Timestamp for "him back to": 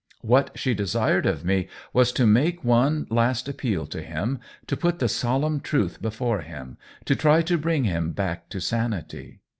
7.83-8.59